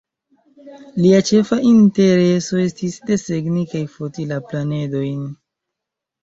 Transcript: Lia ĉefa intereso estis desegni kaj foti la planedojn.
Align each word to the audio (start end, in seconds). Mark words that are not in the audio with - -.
Lia 1.01 1.19
ĉefa 1.27 1.57
intereso 1.71 2.61
estis 2.63 2.97
desegni 3.11 3.67
kaj 3.75 3.83
foti 3.99 4.27
la 4.33 4.41
planedojn. 4.49 5.23